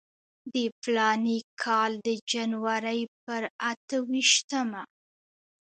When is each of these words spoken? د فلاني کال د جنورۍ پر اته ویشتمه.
د 0.53 0.55
فلاني 0.81 1.39
کال 1.63 1.91
د 2.07 2.07
جنورۍ 2.31 3.01
پر 3.23 3.43
اته 3.71 3.97
ویشتمه. 4.09 4.81